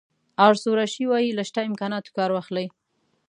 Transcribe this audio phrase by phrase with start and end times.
[0.47, 2.67] آرثور اشي وایي له شته امکاناتو کار واخلئ.